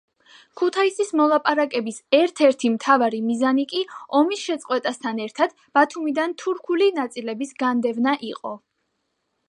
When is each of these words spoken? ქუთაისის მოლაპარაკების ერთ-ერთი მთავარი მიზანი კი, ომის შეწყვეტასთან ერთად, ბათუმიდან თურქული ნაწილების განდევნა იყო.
ქუთაისის 0.59 1.09
მოლაპარაკების 1.19 1.99
ერთ-ერთი 2.19 2.71
მთავარი 2.77 3.19
მიზანი 3.27 3.65
კი, 3.73 3.83
ომის 4.21 4.41
შეწყვეტასთან 4.47 5.23
ერთად, 5.27 5.53
ბათუმიდან 5.79 6.35
თურქული 6.45 6.91
ნაწილების 7.03 7.53
განდევნა 7.65 8.17
იყო. 8.31 8.55